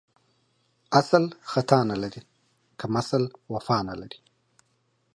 [0.99, 2.21] اسل ختا نه لري،
[2.79, 4.19] کمسل وفا نه لري.